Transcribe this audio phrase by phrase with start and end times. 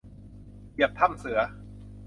[0.73, 1.39] เหยียบถ้ำเสือ